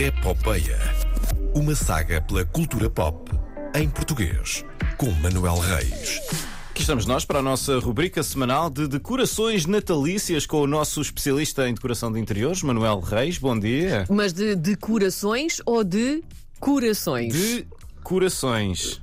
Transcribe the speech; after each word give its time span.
Epopeia. 0.00 0.78
Uma 1.54 1.74
saga 1.74 2.20
pela 2.22 2.44
cultura 2.44 2.88
pop 2.88 3.30
em 3.74 3.88
português, 3.88 4.64
com 4.96 5.10
Manuel 5.10 5.58
Reis. 5.58 6.20
Aqui 6.70 6.80
estamos 6.80 7.04
nós 7.04 7.24
para 7.24 7.40
a 7.40 7.42
nossa 7.42 7.78
rubrica 7.78 8.22
semanal 8.22 8.70
de 8.70 8.88
decorações 8.88 9.66
natalícias 9.66 10.46
com 10.46 10.62
o 10.62 10.66
nosso 10.66 11.00
especialista 11.00 11.68
em 11.68 11.74
decoração 11.74 12.10
de 12.10 12.18
interiores, 12.18 12.62
Manuel 12.62 13.00
Reis. 13.00 13.38
Bom 13.38 13.56
dia. 13.56 14.06
Mas 14.08 14.32
de 14.32 14.56
decorações 14.56 15.60
ou 15.66 15.84
de 15.84 16.24
corações? 16.58 17.34
De 17.34 17.66
corações. 18.02 19.00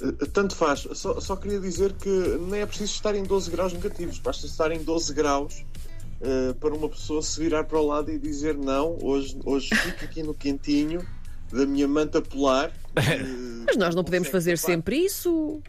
Uh, 0.00 0.12
Tanto 0.26 0.54
faz, 0.54 0.86
só, 0.92 1.18
só 1.18 1.34
queria 1.34 1.58
dizer 1.58 1.94
que 1.94 2.10
nem 2.50 2.60
é 2.60 2.66
preciso 2.66 2.92
estar 2.92 3.14
em 3.14 3.24
12 3.24 3.50
graus 3.50 3.72
negativos, 3.72 4.18
basta 4.18 4.46
estar 4.46 4.70
em 4.70 4.84
12 4.84 5.14
graus 5.14 5.64
uh, 6.20 6.54
para 6.54 6.74
uma 6.74 6.88
pessoa 6.88 7.22
se 7.22 7.38
virar 7.40 7.64
para 7.64 7.78
o 7.78 7.86
lado 7.86 8.10
e 8.10 8.18
dizer 8.18 8.56
não, 8.56 8.98
hoje, 9.02 9.38
hoje 9.44 9.74
fico 9.74 10.04
aqui 10.04 10.22
no 10.22 10.34
quentinho 10.34 11.06
da 11.52 11.64
minha 11.66 11.86
manta 11.88 12.20
polar. 12.20 12.68
uh, 12.70 13.64
Mas 13.66 13.76
nós 13.76 13.94
não 13.94 14.04
podemos 14.04 14.28
fazer 14.28 14.56
tapar- 14.58 14.66
sempre 14.72 14.96
isso. 14.98 15.60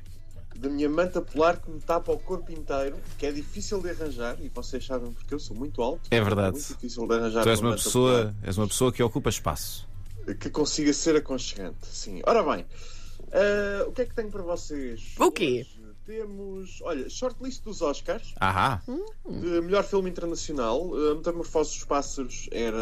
Da 0.56 0.70
minha 0.70 0.90
manta 0.90 1.22
polar 1.22 1.62
que 1.62 1.70
me 1.70 1.80
tapa 1.80 2.12
o 2.12 2.18
corpo 2.18 2.52
inteiro, 2.52 2.96
que 3.20 3.28
é 3.28 3.32
difícil 3.32 3.80
de 3.80 3.92
arranjar, 3.92 4.38
e 4.42 4.50
vocês 4.50 4.84
sabem 4.84 5.12
porque 5.12 5.32
eu 5.32 5.40
sou 5.40 5.56
muito 5.56 5.84
alto. 5.84 6.02
É 6.10 6.20
verdade. 6.20 6.54
muito 6.58 6.68
difícil 6.68 7.08
de 7.08 7.14
arranjar 7.14 7.44
Tu 7.44 7.50
és 7.50 7.60
uma 7.60 7.70
manta 7.70 7.84
pessoa, 7.84 8.36
és 8.42 8.58
uma 8.58 8.68
pessoa 8.68 8.92
que 8.92 9.04
ocupa 9.04 9.30
espaço. 9.30 9.88
polar 10.28 10.34
que 10.34 10.50
consiga 10.50 10.92
ser 10.94 11.16
aconchegante. 11.16 11.78
Sim. 11.84 12.22
Ora 12.26 12.42
bem, 12.44 12.66
uh, 12.66 13.88
o 13.88 13.92
que 13.92 14.02
é 14.02 14.06
que 14.06 14.16
tenho 14.16 14.32
para 14.32 14.42
vocês? 14.42 15.14
O 15.20 15.32
quê? 15.32 15.66
Hoje 15.70 15.87
Temos, 16.08 16.80
olha, 16.84 17.10
shortlist 17.10 17.64
dos 17.66 17.82
Oscars. 17.82 18.34
Ahá. 18.40 18.82
De 19.28 19.60
melhor 19.62 19.84
filme 19.84 20.10
internacional, 20.10 20.82
uh, 20.88 21.16
Metamorfose 21.18 21.74
dos 21.76 21.84
Pássaros 21.84 22.48
era 22.50 22.78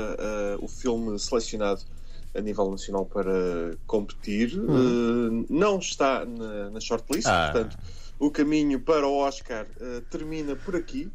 uh, 0.59 0.63
o 0.63 0.67
filme 0.67 1.17
selecionado 1.17 1.81
a 2.35 2.39
nível 2.39 2.69
nacional 2.69 3.03
para 3.07 3.75
competir. 3.87 4.55
Uh, 4.59 5.43
não 5.49 5.79
está 5.79 6.23
na, 6.23 6.69
na 6.69 6.79
shortlist, 6.79 7.25
Ah. 7.27 7.49
portanto, 7.51 7.77
o 8.19 8.29
caminho 8.29 8.79
para 8.79 9.07
o 9.07 9.17
Oscar 9.17 9.65
uh, 9.81 10.01
termina 10.11 10.55
por 10.55 10.75
aqui 10.75 11.09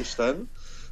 este 0.00 0.22
ano. 0.22 0.48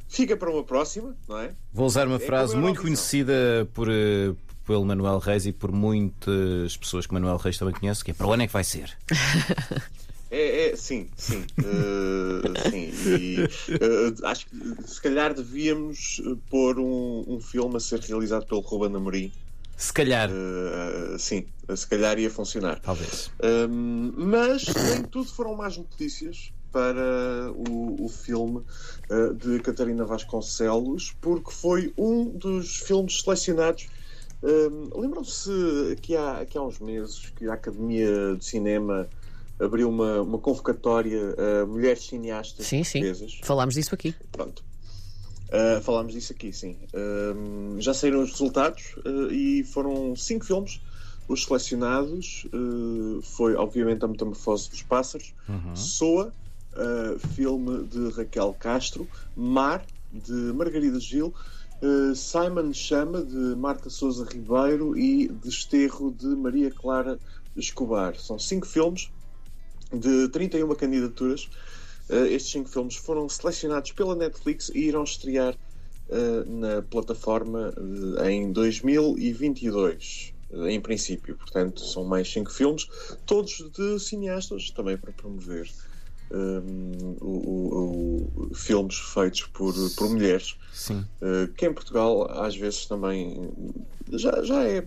Fica 0.07 0.37
para 0.37 0.51
uma 0.51 0.63
próxima, 0.63 1.17
não 1.27 1.39
é? 1.39 1.55
Vou 1.73 1.87
usar 1.87 2.05
uma 2.07 2.17
É 2.17 2.19
frase 2.19 2.55
a 2.55 2.59
muito 2.59 2.79
conhecida 2.83 3.67
por, 3.73 3.87
eh, 3.89 4.35
pelo 4.63 4.85
Manuel 4.85 5.17
Reis 5.17 5.47
e 5.47 5.51
por 5.51 5.71
muitas 5.71 6.77
pessoas 6.77 7.07
que 7.07 7.13
Manuel 7.15 7.37
Reis 7.37 7.57
também 7.57 7.73
conhece, 7.73 8.03
que 8.05 8.11
é 8.11 8.13
para 8.13 8.27
o 8.27 8.31
ano 8.31 8.43
é 8.43 8.47
que 8.47 8.53
vai 8.53 8.63
ser. 8.63 8.95
É, 10.33 10.69
é, 10.71 10.75
sim, 10.75 11.07
sim. 11.15 11.45
uh, 11.59 12.71
sim. 12.71 12.91
E, 13.07 13.43
uh, 13.43 14.25
acho 14.25 14.47
que 14.47 14.83
se 14.83 14.99
calhar 14.99 15.31
devíamos 15.31 16.19
uh, 16.25 16.35
pôr 16.49 16.79
um, 16.79 17.23
um 17.27 17.39
filme 17.39 17.77
a 17.77 17.79
ser 17.79 17.99
realizado 17.99 18.47
pelo 18.47 18.61
Ruben 18.61 18.95
Amorim. 18.95 19.31
Se 19.77 19.93
calhar. 19.93 20.31
Uh, 20.31 21.19
sim, 21.19 21.45
se 21.75 21.85
calhar 21.85 22.17
ia 22.17 22.31
funcionar. 22.31 22.79
Talvez. 22.79 23.29
Um, 23.43 24.11
mas 24.17 24.65
nem 24.89 25.03
tudo 25.03 25.29
foram 25.29 25.55
más 25.55 25.77
notícias 25.77 26.51
para 26.71 27.51
o, 27.51 28.03
o 28.03 28.09
filme 28.09 28.63
de 29.37 29.59
Catarina 29.59 30.03
Vasconcelos, 30.03 31.15
porque 31.21 31.51
foi 31.51 31.93
um 31.95 32.25
dos 32.25 32.77
filmes 32.77 33.21
selecionados. 33.21 33.87
Um, 34.41 34.99
Lembram-se 34.99 35.95
que 36.01 36.15
há, 36.15 36.43
que 36.43 36.57
há 36.57 36.61
uns 36.63 36.79
meses 36.79 37.31
que 37.35 37.47
a 37.47 37.53
Academia 37.53 38.35
de 38.35 38.43
Cinema 38.43 39.07
abriu 39.59 39.89
uma, 39.89 40.21
uma 40.21 40.37
convocatória 40.37 41.35
a 41.37 41.65
mulheres 41.65 42.05
cineastas 42.05 42.65
Sim, 42.65 42.83
sim. 42.83 42.99
portuguesas. 42.99 43.39
Falámos 43.43 43.75
disso 43.75 43.93
aqui. 43.93 44.15
Pronto. 44.31 44.63
Uh, 45.49 45.79
falámos 45.81 46.13
disso 46.13 46.33
aqui, 46.33 46.51
sim. 46.51 46.77
Um, 46.93 47.79
já 47.79 47.93
saíram 47.93 48.23
os 48.23 48.31
resultados 48.31 48.95
uh, 49.05 49.31
e 49.31 49.63
foram 49.63 50.15
cinco 50.15 50.45
filmes. 50.45 50.81
Os 51.27 51.45
selecionados 51.45 52.45
uh, 52.53 53.21
foi, 53.21 53.55
obviamente, 53.55 54.03
A 54.03 54.07
Metamorfose 54.07 54.69
dos 54.69 54.81
Pássaros, 54.81 55.33
Soa, 55.75 56.33
uh, 56.73 57.19
filme 57.29 57.83
de 57.83 58.09
Raquel 58.09 58.53
Castro, 58.59 59.07
Mar, 59.35 59.85
de 60.11 60.33
Margarida 60.33 60.99
Gil, 60.99 61.33
uh, 61.81 62.15
Simon 62.15 62.73
Chama, 62.73 63.23
de 63.23 63.55
Marta 63.55 63.89
Souza 63.89 64.25
Ribeiro 64.25 64.97
e 64.97 65.27
Desterro, 65.27 66.11
de 66.11 66.27
Maria 66.27 66.71
Clara 66.71 67.19
Escobar. 67.55 68.15
São 68.15 68.37
cinco 68.39 68.67
filmes 68.67 69.11
de 69.93 70.27
31 70.29 70.73
candidaturas. 70.75 71.49
Uh, 72.09 72.25
estes 72.25 72.51
cinco 72.51 72.69
filmes 72.69 72.95
foram 72.95 73.29
selecionados 73.29 73.91
pela 73.93 74.15
Netflix 74.15 74.69
e 74.75 74.79
irão 74.87 75.03
estrear 75.03 75.55
uh, 76.09 76.49
na 76.51 76.81
plataforma 76.81 77.73
uh, 77.77 78.25
em 78.27 78.51
2022, 78.51 80.33
uh, 80.51 80.67
em 80.67 80.81
princípio. 80.81 81.35
Portanto, 81.37 81.79
são 81.85 82.03
mais 82.03 82.29
cinco 82.31 82.51
filmes, 82.51 82.87
todos 83.25 83.63
de 83.77 83.99
cineastas, 83.99 84.69
também 84.71 84.97
para 84.97 85.11
promover 85.13 85.69
um, 86.31 87.15
o, 87.21 87.27
o- 87.27 88.49
o- 88.51 88.55
filmes 88.55 88.95
feitos 88.97 89.43
por, 89.53 89.73
por 89.95 90.09
mulheres. 90.09 90.55
Sim. 90.73 91.05
Que 91.55 91.67
em 91.67 91.73
Portugal 91.73 92.29
às 92.41 92.55
vezes 92.55 92.85
também 92.87 93.49
já, 94.11 94.41
já 94.43 94.63
é, 94.67 94.83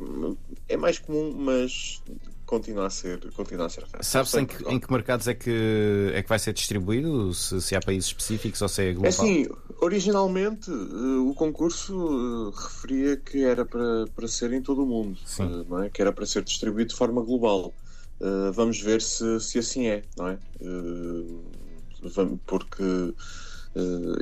é 0.68 0.76
mais 0.76 0.98
comum, 0.98 1.32
mas 1.36 2.02
continua 2.46 2.86
a 2.86 2.90
ser, 2.90 3.20
continua 3.32 3.66
a 3.66 3.68
ser 3.68 3.82
raro. 3.82 4.02
Sabes 4.02 4.30
Só 4.30 4.38
em 4.38 4.46
em 4.68 4.78
que 4.80 4.90
mercados 4.90 5.26
é 5.26 5.34
que, 5.34 6.12
é 6.14 6.22
que 6.22 6.28
vai 6.28 6.38
ser 6.38 6.52
distribuído? 6.52 7.34
Se, 7.34 7.60
se 7.60 7.74
há 7.76 7.80
países 7.80 8.08
específicos 8.08 8.62
ou 8.62 8.68
se 8.68 8.82
é 8.82 8.92
global? 8.92 9.06
É 9.06 9.08
assim, 9.08 9.48
originalmente 9.80 10.70
eh, 10.70 11.18
o 11.18 11.34
concurso 11.34 11.92
eh, 11.92 12.62
referia 12.62 13.16
que 13.16 13.44
era 13.44 13.66
para, 13.66 14.06
para 14.14 14.28
ser 14.28 14.52
em 14.52 14.62
todo 14.62 14.84
o 14.84 14.86
mundo, 14.86 15.18
Sim. 15.26 15.42
eh, 15.42 15.64
não 15.68 15.82
é? 15.82 15.90
que 15.90 16.00
era 16.00 16.12
para 16.12 16.24
ser 16.24 16.42
distribuído 16.44 16.90
de 16.90 16.96
forma 16.96 17.20
global. 17.22 17.74
Vamos 18.54 18.80
ver 18.80 19.02
se, 19.02 19.38
se 19.40 19.58
assim 19.58 19.88
é, 19.88 20.02
não 20.16 20.28
é? 20.28 20.38
Porque 22.46 22.82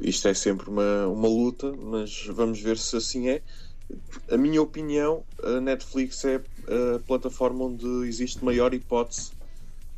isto 0.02 0.26
é 0.26 0.34
sempre 0.34 0.68
uma, 0.68 1.06
uma 1.06 1.28
luta, 1.28 1.72
mas 1.80 2.26
vamos 2.26 2.60
ver 2.60 2.76
se 2.76 2.96
assim 2.96 3.28
é. 3.28 3.40
A 4.28 4.36
minha 4.36 4.60
opinião, 4.60 5.22
a 5.44 5.60
Netflix 5.60 6.24
é 6.24 6.40
a 6.68 6.98
plataforma 7.00 7.64
onde 7.64 7.86
existe 8.06 8.44
maior 8.44 8.72
hipótese 8.74 9.32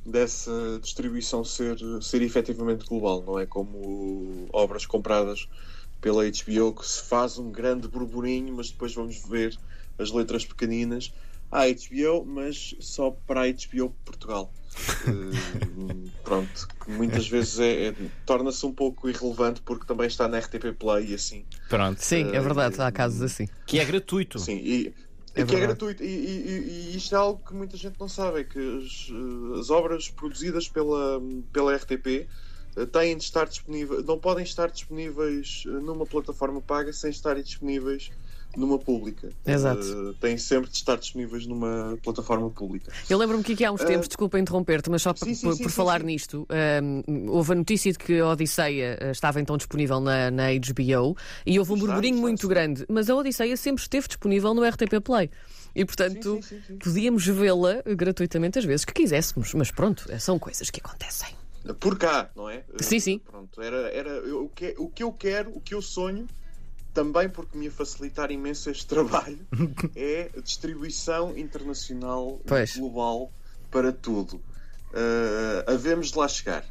dessa 0.05 0.79
distribuição 0.81 1.45
ser, 1.45 1.77
ser 2.01 2.23
efetivamente 2.23 2.87
global, 2.87 3.23
não 3.27 3.39
é 3.39 3.47
como 3.47 4.47
obras 4.53 4.87
compradas 4.87 5.49
pela 6.01 6.23
HBO 6.25 6.73
que 6.75 6.87
se 6.87 7.03
faz 7.03 7.39
um 7.39 7.51
grande 7.51 7.89
burburinho, 7.89 8.55
mas 8.55 8.71
depois 8.71 8.95
vamos 8.95 9.21
ver 9.29 9.59
as 9.99 10.13
letras 10.13 10.45
pequeninas. 10.45 11.13
Ah, 11.51 11.65
HBO, 11.67 12.25
mas 12.25 12.75
só 12.81 13.11
para 13.27 13.43
a 13.43 13.47
HBO 13.47 13.91
Portugal. 14.05 14.53
Eh, 15.09 16.11
pronto, 16.25 16.69
que 16.85 16.91
muitas 16.91 17.29
vezes 17.29 17.59
é, 17.61 17.89
é- 17.89 17.95
torna-se 18.25 18.65
um 18.67 18.73
pouco 18.73 19.09
irrelevante 19.09 19.61
porque 19.63 19.87
também 19.87 20.07
está 20.07 20.27
na 20.27 20.39
RTP 20.39 20.73
Play 20.73 21.13
e 21.13 21.15
assim. 21.15 21.45
Pronto. 21.69 22.03
Sim, 22.03 22.29
é 22.33 22.41
verdade, 22.41 22.81
há 22.81 22.91
casos 22.91 23.23
assim. 23.23 23.49
Que 23.67 23.79
é 23.79 23.85
gratuito. 23.85 24.39
Sim, 24.39 24.57
e, 24.57 24.95
É 25.37 25.45
que 25.45 25.55
é 25.55 25.61
verdade. 25.61 25.61
gratuito. 25.61 26.03
E, 26.03 26.07
e- 26.07 26.49
e- 26.91 26.93
e 26.95 26.97
isto 26.97 27.15
é 27.15 27.19
algo 27.19 27.45
que 27.45 27.55
muita 27.55 27.77
gente 27.77 27.99
não 28.01 28.09
sabe: 28.09 28.41
é 28.41 28.45
que 28.45 28.59
as, 28.59 29.09
eh, 29.11 29.61
as 29.61 29.71
obras 29.71 30.09
produzidas 30.11 30.69
pela, 30.69 31.21
pela 31.53 31.75
RTP 31.75 32.29
eh, 32.77 32.87
têm 32.87 33.17
de 33.17 33.25
estar 33.25 33.47
disponíveis, 33.47 34.05
não 34.05 34.19
podem 34.21 34.45
estar 34.45 34.69
disponíveis 34.71 35.63
eh, 35.67 35.71
numa 35.71 36.07
plataforma 36.07 36.63
paga 36.63 36.93
sem 36.93 37.11
estarem 37.11 37.43
disponíveis 37.43 38.11
numa 38.57 38.79
pública. 38.79 39.31
Exato. 39.47 39.83
Eh, 39.83 40.15
têm 40.21 40.39
sempre 40.39 40.71
de 40.71 40.77
estar 40.77 40.97
disponíveis 40.97 41.47
numa 41.47 41.99
plataforma 42.03 42.51
pública. 42.51 42.91
Eu 43.09 43.19
lembro-me 43.19 43.45
que 43.45 43.53
aqui 43.53 43.65
há 43.65 43.71
uns 43.73 43.83
tempos, 43.85 44.07
Ah. 44.07 44.09
desculpa 44.09 44.39
interromper-te, 44.39 44.91
mas 44.91 45.03
só 45.03 45.13
por, 45.13 45.25
Sim, 45.25 45.35
sim, 45.35 45.47
por- 45.47 45.57
sim, 45.57 45.63
por 45.65 45.71
falar 45.73 46.03
nisto, 46.03 46.47
hum, 47.07 47.27
houve 47.29 47.53
a 47.53 47.55
notícia 47.55 47.93
de 47.93 47.99
que 47.99 48.19
a 48.21 48.29
Odisseia 48.29 48.97
eh, 49.01 49.11
estava 49.11 49.41
então 49.41 49.57
disponível 49.57 50.01
na, 50.01 50.31
na 50.31 50.45
HBO 50.53 51.17
e 51.45 51.59
houve 51.59 51.73
um 51.73 51.75
Está, 51.75 51.87
burburinho 51.87 52.15
está, 52.17 52.23
muito 52.27 52.43
sim. 52.43 52.49
grande, 52.49 52.87
mas 52.89 53.11
a 53.11 53.15
Odisseia 53.15 53.57
sempre 53.57 53.83
esteve 53.83 54.09
disponível 54.09 54.55
no 54.55 54.65
RTP 54.65 55.01
Play. 55.03 55.31
E 55.75 55.85
portanto, 55.85 56.41
podíamos 56.83 57.27
vê-la 57.27 57.83
gratuitamente 57.97 58.59
às 58.59 58.65
vezes 58.65 58.85
que 58.85 58.95
quiséssemos, 58.95 59.53
mas 59.53 59.71
pronto, 59.71 60.07
eh, 60.09 60.19
são 60.19 60.39
coisas 60.39 60.71
que 60.71 60.81
acontecem. 60.81 61.29
Por 61.81 61.99
cá, 61.99 62.31
não 62.37 62.49
é? 62.49 62.63
Sim, 62.81 63.01
sim. 63.01 63.19
Pronto, 63.19 63.61
era, 63.61 63.89
era 63.91 64.35
o, 64.37 64.49
que, 64.49 64.75
o 64.79 64.89
que 64.89 65.03
eu 65.03 65.13
quero, 65.13 65.51
o 65.55 65.61
que 65.61 65.75
eu 65.75 65.83
sonho, 65.83 66.27
também 66.97 67.29
porque 67.29 67.59
me 67.59 67.67
ia 67.67 67.71
facilitar 67.71 68.31
imenso 68.31 68.71
este 68.71 68.87
trabalho, 68.87 69.39
é 69.95 70.31
a 70.35 70.41
distribuição 70.41 71.37
internacional 71.37 72.41
Pois. 72.47 72.75
global 72.75 73.31
para 73.71 73.93
tudo. 73.93 74.37
Uh, 74.37 75.71
havemos 75.71 76.11
de 76.11 76.17
lá 76.17 76.27
chegar. 76.27 76.65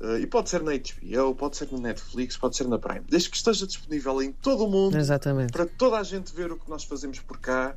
Uh, 0.00 0.18
e 0.18 0.26
pode 0.26 0.50
ser 0.50 0.64
na 0.64 0.72
HBO, 0.72 1.32
pode 1.36 1.56
ser 1.56 1.70
na 1.70 1.78
Netflix, 1.78 2.36
pode 2.36 2.56
ser 2.56 2.66
na 2.66 2.76
Prime. 2.76 3.04
Desde 3.08 3.30
que 3.30 3.36
esteja 3.36 3.64
disponível 3.64 4.20
em 4.20 4.32
todo 4.32 4.64
o 4.64 4.68
mundo, 4.68 4.98
Exatamente. 4.98 5.52
para 5.52 5.66
toda 5.66 5.96
a 5.96 6.02
gente 6.02 6.34
ver 6.34 6.50
o 6.50 6.58
que 6.58 6.68
nós 6.68 6.82
fazemos 6.82 7.20
por 7.20 7.38
cá, 7.38 7.76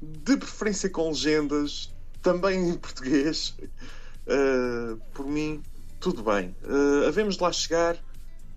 de 0.00 0.36
preferência 0.36 0.88
com 0.88 1.08
legendas, 1.08 1.92
também 2.22 2.68
em 2.68 2.76
português. 2.76 3.56
Uh, 4.24 5.00
por 5.12 5.26
mim, 5.26 5.60
tudo 5.98 6.22
bem. 6.22 6.54
Uh, 6.62 7.08
havemos 7.08 7.36
de 7.36 7.42
lá 7.42 7.50
chegar, 7.50 7.96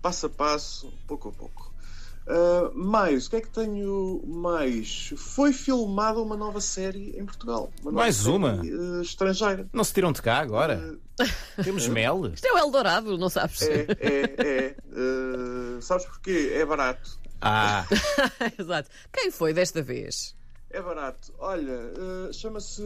passo 0.00 0.26
a 0.26 0.30
passo, 0.30 0.92
pouco 1.08 1.30
a 1.30 1.32
pouco. 1.32 1.67
Uh, 2.28 2.70
mais, 2.78 3.26
o 3.26 3.30
que 3.30 3.36
é 3.36 3.40
que 3.40 3.48
tenho 3.48 4.22
mais? 4.26 5.14
Foi 5.16 5.50
filmada 5.50 6.20
uma 6.20 6.36
nova 6.36 6.60
série 6.60 7.18
em 7.18 7.24
Portugal. 7.24 7.70
Uma 7.80 7.90
nova 7.90 8.02
Mais 8.02 8.16
série, 8.16 8.36
uma? 8.36 8.60
uh, 8.62 9.00
estrangeira. 9.00 9.66
Não 9.72 9.82
se 9.82 9.94
tiram 9.94 10.12
de 10.12 10.20
cá 10.20 10.38
agora? 10.38 10.98
Temos 11.64 11.86
mel? 11.88 12.26
Isto 12.34 12.46
é 12.46 12.52
o 12.52 12.58
Eldorado, 12.58 13.16
não 13.16 13.30
sabes? 13.30 13.62
É, 13.62 13.86
é, 13.98 14.46
é. 14.46 14.76
Uh, 14.92 15.80
sabes 15.80 16.04
porquê? 16.04 16.52
É 16.54 16.66
barato. 16.66 17.18
Ah, 17.40 17.86
Exato. 18.58 18.90
Quem 19.12 19.30
foi 19.30 19.54
desta 19.54 19.80
vez? 19.80 20.36
É 20.70 20.82
barato. 20.82 21.32
Olha, 21.38 21.72
uh, 21.72 22.32
chama-se, 22.32 22.82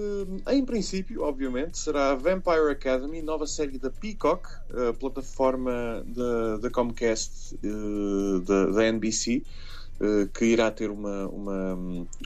em 0.48 0.64
princípio, 0.64 1.22
obviamente, 1.22 1.78
será 1.78 2.14
Vampire 2.14 2.70
Academy, 2.70 3.20
nova 3.22 3.46
série 3.46 3.76
da 3.76 3.90
Peacock, 3.90 4.48
a 4.88 4.92
plataforma 4.92 6.04
da, 6.06 6.58
da 6.58 6.70
Comcast 6.70 7.56
uh, 7.56 8.40
da, 8.40 8.66
da 8.66 8.86
NBC, 8.86 9.42
que 10.34 10.46
irá 10.46 10.68
ter 10.70 10.90
uma, 10.90 11.28
uma, 11.28 11.78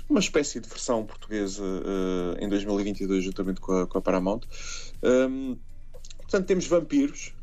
uma 0.08 0.20
espécie 0.20 0.60
de 0.60 0.68
versão 0.68 1.04
portuguesa 1.04 1.62
em 2.40 2.48
2022, 2.48 3.22
juntamente 3.22 3.60
com 3.60 3.72
a, 3.72 3.86
com 3.86 3.98
a 3.98 4.00
Paramount. 4.00 4.40
Um, 5.02 5.58
portanto, 6.16 6.46
temos 6.46 6.66
vampiros, 6.66 7.34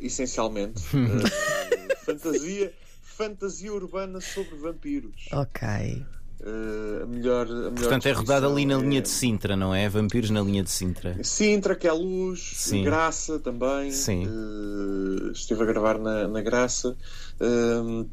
essencialmente. 0.00 0.82
Fantasia, 2.04 2.72
fantasia 3.02 3.72
urbana 3.72 4.20
sobre 4.20 4.56
vampiros. 4.56 5.28
Ok. 5.30 6.04
Uh, 6.40 7.02
a 7.02 7.06
melhor, 7.06 7.46
a 7.46 7.50
melhor 7.50 7.74
portanto 7.74 8.06
é 8.06 8.12
rodada 8.12 8.46
ali 8.46 8.64
na 8.64 8.74
descrição 8.74 8.88
linha 8.88 8.98
é- 8.98 9.02
de 9.02 9.08
Sintra, 9.08 9.56
não 9.56 9.74
é? 9.74 9.88
Vampiros 9.88 10.30
na 10.30 10.40
linha 10.40 10.62
de 10.62 10.70
Sintra. 10.70 11.16
Sintra, 11.24 11.74
que 11.74 11.88
é 11.88 11.92
luz, 11.92 12.52
Sim. 12.54 12.84
Graça 12.84 13.38
também. 13.40 13.90
Sim. 13.90 14.26
Uh, 14.26 15.32
esteve 15.32 15.62
a 15.62 15.66
gravar 15.66 15.98
na, 15.98 16.28
na 16.28 16.40
Graça. 16.40 16.96
Um, 17.40 18.08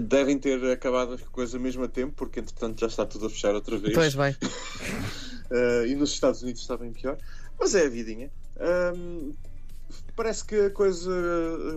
devem 0.00 0.38
ter 0.38 0.64
acabado 0.70 1.14
a 1.14 1.18
coisa 1.30 1.58
mesmo 1.58 1.84
a 1.84 1.88
tempo, 1.88 2.14
porque 2.16 2.40
entretanto 2.40 2.80
já 2.80 2.86
está 2.86 3.04
tudo 3.04 3.26
a 3.26 3.30
fechar 3.30 3.54
outra 3.54 3.76
vez. 3.76 3.94
Pois 3.94 4.14
bem. 4.14 4.34
Uh, 5.50 5.86
e 5.86 5.94
nos 5.94 6.10
Estados 6.10 6.42
Unidos 6.42 6.62
está 6.62 6.76
bem 6.76 6.90
pior. 6.90 7.18
Mas 7.60 7.74
é 7.74 7.86
a 7.86 7.88
vidinha. 7.88 8.30
Um, 8.96 9.34
parece 10.16 10.44
que 10.44 10.54
a 10.54 10.70
coisa 10.70 11.10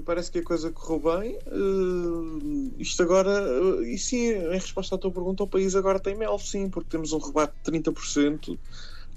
parece 0.06 0.32
que 0.32 0.40
a 0.40 0.44
coisa 0.44 0.72
correu 0.72 1.00
bem. 1.20 1.38
Uh, 1.48 2.74
isto 2.78 3.04
agora, 3.04 3.30
uh, 3.62 3.84
e 3.84 3.98
sim, 3.98 4.28
em 4.32 4.52
resposta 4.54 4.96
à 4.96 4.98
tua 4.98 5.12
pergunta, 5.12 5.44
o 5.44 5.48
país 5.48 5.76
agora 5.76 6.00
tem 6.00 6.16
mel, 6.16 6.38
sim, 6.40 6.70
porque 6.70 6.90
temos 6.90 7.12
um 7.14 7.20
rebate 7.20 7.54
de 7.56 7.62
30%. 7.64 8.60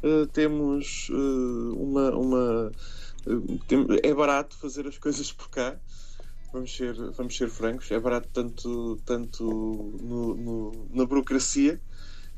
Uh, 0.02 0.26
temos 0.29 1.08
uh, 1.11 1.75
uma. 1.76 2.11
uma 2.17 2.70
tem- 3.67 3.87
é 4.02 4.14
barato 4.14 4.56
fazer 4.58 4.87
as 4.87 4.99
coisas 4.99 5.32
por 5.32 5.50
cá. 5.50 5.79
Vamos 6.53 6.75
ser, 6.75 6.94
vamos 7.12 7.37
ser 7.37 7.49
francos, 7.49 7.91
é 7.93 8.00
barato 8.00 8.29
tanto, 8.32 8.96
tanto 9.05 9.44
no- 10.03 10.35
no- 10.35 10.88
na 10.91 11.05
burocracia 11.06 11.81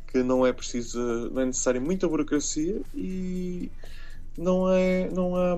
que 0.06 0.23
não 0.23 0.47
é 0.47 0.53
preciso, 0.53 1.00
não 1.31 1.41
é 1.43 1.47
necessário 1.47 1.81
muita 1.81 2.06
burocracia 2.06 2.82
e 2.94 3.70
não 4.37 4.69
é, 4.73 5.08
não 5.11 5.37
há, 5.37 5.56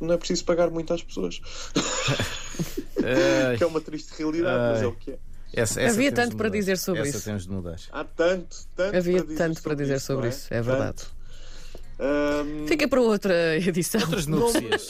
não 0.00 0.12
é 0.14 0.16
preciso 0.16 0.44
pagar 0.44 0.70
muito 0.70 0.92
às 0.92 1.02
pessoas. 1.02 1.40
Ai, 3.02 3.56
que 3.56 3.62
é 3.64 3.66
uma 3.66 3.80
triste 3.80 4.10
realidade, 4.18 4.72
mas 4.72 4.82
é 4.82 4.86
o 4.86 4.92
que 4.92 5.12
é. 5.12 5.18
essa- 5.52 5.80
essa 5.80 5.94
Havia 5.94 6.12
tanto 6.12 6.36
para 6.36 6.48
dizer 6.48 6.78
sobre 6.78 7.02
essa 7.02 7.16
isso. 7.16 7.24
temos 7.24 7.44
de 7.44 7.50
mudar. 7.50 7.76
Há 7.90 8.04
tanto, 8.04 8.56
tanto 8.74 8.96
Havia 8.96 9.16
para 9.18 9.22
dizer 9.24 9.36
tanto 9.38 9.62
para 9.62 9.74
dizer 9.74 10.00
sobre 10.00 10.22
não 10.24 10.28
isso, 10.30 10.46
é 10.54 10.62
verdade. 10.62 11.02
Ahm, 12.00 12.66
Fica 12.68 12.86
para 12.88 13.00
outra 13.00 13.56
edição. 13.56 14.00
Outras 14.02 14.26
núpcias. 14.26 14.86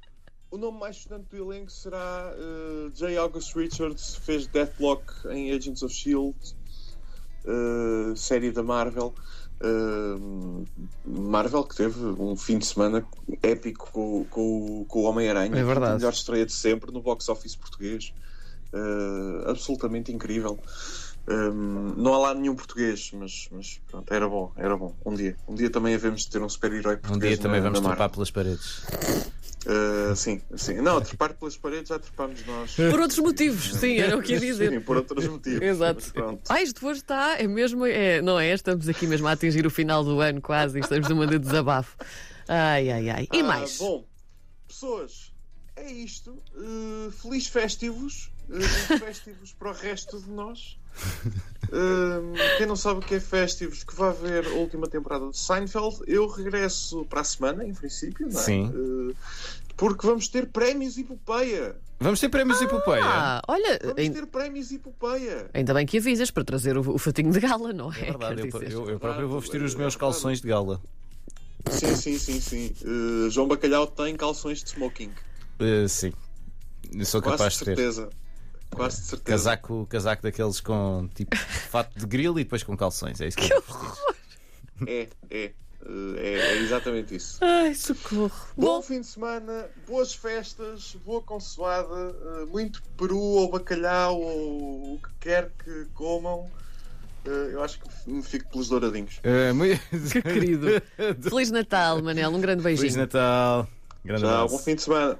o 0.50 0.56
nome 0.56 0.78
mais 0.78 0.96
estudante 0.96 1.26
do 1.30 1.36
elenco 1.52 1.70
será 1.70 2.32
uh, 2.34 2.90
J. 2.94 3.16
August 3.18 3.54
Richards, 3.54 4.16
fez 4.16 4.46
Deathlock 4.46 5.04
em 5.30 5.52
Agents 5.52 5.82
of 5.82 5.94
Shield, 5.94 6.36
uh, 7.46 8.16
série 8.16 8.50
da 8.50 8.62
Marvel. 8.62 9.14
Uh, 9.58 10.64
Marvel 11.04 11.64
que 11.64 11.76
teve 11.76 11.98
um 12.04 12.36
fim 12.36 12.58
de 12.58 12.66
semana 12.66 13.06
épico 13.42 13.90
com, 13.90 14.24
com, 14.28 14.84
com 14.86 14.98
o 15.00 15.02
Homem-Aranha, 15.04 15.56
É 15.56 15.64
verdade. 15.64 15.92
a 15.92 15.96
melhor 15.96 16.12
estreia 16.12 16.44
de 16.44 16.52
sempre 16.52 16.92
no 16.92 17.00
box 17.00 17.28
office 17.28 17.56
português, 17.56 18.12
Uh, 18.72 19.48
absolutamente 19.48 20.12
incrível. 20.12 20.58
Um, 21.28 21.94
não 21.96 22.14
há 22.14 22.18
lá 22.18 22.34
nenhum 22.34 22.54
português, 22.54 23.10
mas, 23.12 23.48
mas 23.50 23.80
pronto, 23.90 24.12
era 24.14 24.28
bom, 24.28 24.52
era 24.56 24.76
bom. 24.76 24.94
Um 25.04 25.12
dia, 25.14 25.36
um 25.48 25.54
dia 25.56 25.68
também 25.68 25.94
havemos 25.94 26.22
de 26.22 26.30
ter 26.30 26.40
um 26.40 26.48
super-herói 26.48 26.94
Um 26.96 26.98
português. 26.98 27.34
dia 27.34 27.42
também 27.42 27.60
na, 27.60 27.64
vamos 27.66 27.80
na 27.80 27.88
trepar 27.88 28.10
pelas 28.10 28.30
paredes. 28.30 28.84
Uh, 29.66 30.14
sim, 30.14 30.40
sim. 30.56 30.74
Não, 30.74 31.00
trepar 31.00 31.34
pelas 31.34 31.56
paredes 31.56 31.88
já 31.88 31.98
trepámos 31.98 32.46
nós. 32.46 32.76
Por 32.78 33.00
outros 33.00 33.18
motivos, 33.18 33.74
sim, 33.74 33.98
era 33.98 34.16
o 34.16 34.22
que 34.22 34.34
ia 34.34 34.38
Sim, 34.40 34.46
dizer. 34.46 34.84
por 34.84 34.96
outros 34.98 35.26
motivos. 35.26 35.60
Exato. 35.66 36.12
Ah, 36.48 36.62
isto 36.62 36.86
hoje 36.86 37.00
está, 37.00 37.36
é 37.40 37.48
mesmo, 37.48 37.84
é, 37.84 38.22
não 38.22 38.38
é? 38.38 38.52
Estamos 38.52 38.88
aqui 38.88 39.08
mesmo 39.08 39.26
a 39.26 39.32
atingir 39.32 39.66
o 39.66 39.70
final 39.70 40.04
do 40.04 40.20
ano 40.20 40.40
quase 40.40 40.78
e 40.78 40.80
estamos 40.80 41.08
numa 41.08 41.26
de 41.26 41.40
desabafo. 41.40 41.96
Ai, 42.46 42.88
ai, 42.88 43.10
ai. 43.10 43.28
E 43.32 43.40
Ah, 43.40 43.42
mais? 43.42 43.78
Bom, 43.78 44.06
pessoas, 44.68 45.32
é 45.74 45.90
isto. 45.90 46.40
Uh, 46.54 47.10
feliz 47.10 47.48
festivos. 47.48 48.30
Uh, 48.48 48.60
festivos 49.04 49.52
para 49.52 49.70
o 49.70 49.72
resto 49.72 50.20
de 50.22 50.30
nós. 50.30 50.78
Uh, 51.66 52.56
quem 52.56 52.66
não 52.66 52.76
sabe 52.76 53.00
o 53.00 53.02
que 53.02 53.16
é 53.16 53.20
festivos, 53.20 53.82
que 53.82 53.94
vai 53.94 54.12
ver 54.12 54.46
a 54.46 54.50
última 54.50 54.86
temporada 54.86 55.28
de 55.30 55.36
Seinfeld, 55.38 55.98
eu 56.06 56.26
regresso 56.28 57.04
para 57.06 57.20
a 57.20 57.24
semana, 57.24 57.64
em 57.64 57.74
princípio, 57.74 58.28
não 58.30 58.38
é? 58.40 58.42
Sim. 58.42 58.68
Uh, 58.68 59.14
porque 59.76 60.06
vamos 60.06 60.28
ter 60.28 60.46
prémios 60.46 60.96
Epopeia. 60.96 61.76
Vamos 61.98 62.20
ter 62.20 62.28
prémios 62.28 62.60
Epopeia. 62.62 63.02
Ah, 63.04 63.42
olha, 63.48 63.78
Vamos 63.82 63.98
ain- 63.98 64.12
ter 64.12 64.26
prémios 64.26 64.70
Epopeia. 64.72 65.50
ainda 65.52 65.74
bem 65.74 65.84
que 65.84 65.98
avisas 65.98 66.30
para 66.30 66.44
trazer 66.44 66.78
o, 66.78 66.94
o 66.94 66.98
fatinho 66.98 67.32
de 67.32 67.40
gala, 67.40 67.72
não 67.72 67.92
é? 67.92 68.00
É 68.00 68.04
verdade, 68.04 68.48
eu, 68.48 68.62
eu, 68.62 68.90
eu 68.90 69.00
próprio 69.00 69.28
vou 69.28 69.40
vestir 69.40 69.60
os 69.62 69.74
É 69.74 69.78
meus 69.78 69.94
verdade. 69.94 69.98
calções 69.98 70.40
de 70.40 70.48
gala. 70.48 70.80
Sim, 71.68 71.96
sim, 71.96 72.18
sim, 72.18 72.40
sim. 72.40 72.74
Uh, 72.84 73.28
João 73.28 73.48
Bacalhau 73.48 73.86
tem 73.88 74.14
calções 74.16 74.62
de 74.62 74.70
smoking. 74.70 75.10
Uh, 75.60 75.88
sim, 75.88 76.12
eu 76.94 77.04
sou 77.04 77.20
capaz 77.20 77.54
de 77.54 77.58
de 77.58 77.64
ter. 77.64 77.76
certeza. 77.76 78.08
Quase 78.70 79.00
de 79.00 79.06
certeza. 79.06 79.50
Casaco, 79.50 79.86
casaco 79.86 80.22
daqueles 80.22 80.60
com 80.60 81.08
tipo 81.14 81.36
fato 81.70 81.98
de 81.98 82.06
grill 82.06 82.38
e 82.38 82.44
depois 82.44 82.62
com 82.62 82.76
calções. 82.76 83.20
É 83.20 83.28
isso 83.28 83.36
que 83.36 83.52
eu 83.52 83.62
vou 83.62 83.78
vestir. 83.78 84.16
É, 84.86 85.08
é. 85.30 85.52
É, 86.16 86.28
é 86.28 86.58
exatamente 86.62 87.14
isso. 87.14 87.38
Ai, 87.40 87.72
socorro. 87.74 88.32
Bom 88.56 88.66
Bom, 88.66 88.82
fim 88.82 89.00
de 89.00 89.06
semana, 89.06 89.66
boas 89.86 90.14
festas, 90.14 90.96
boa 91.04 91.22
consoada, 91.22 91.88
uh, 91.88 92.46
muito 92.48 92.82
peru 92.96 93.20
ou 93.20 93.50
bacalhau 93.50 94.20
ou 94.20 94.94
o 94.94 94.98
que 94.98 95.10
quer 95.20 95.52
que 95.64 95.86
comam. 95.94 96.50
Uh, 97.24 97.50
eu 97.52 97.62
acho 97.62 97.78
que 97.80 98.10
me 98.10 98.22
fico 98.22 98.50
pelos 98.50 98.68
douradinhos. 98.68 99.18
Uh, 99.18 99.54
muito... 99.54 99.80
que 100.10 100.22
querido. 100.22 100.66
Feliz 101.22 101.52
Natal, 101.52 102.02
Manel. 102.02 102.30
Um 102.30 102.40
grande 102.40 102.62
beijinho. 102.62 102.90
Feliz 102.90 102.96
Natal. 102.96 103.68
Grande 104.04 104.22
Tchau, 104.22 104.30
abraço. 104.30 104.56
bom 104.56 104.62
fim 104.62 104.74
de 104.74 104.82
semana. 104.82 105.14